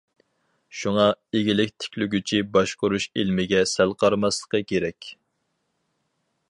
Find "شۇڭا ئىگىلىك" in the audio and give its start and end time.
0.77-1.73